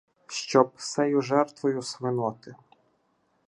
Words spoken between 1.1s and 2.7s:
жертвою свиноти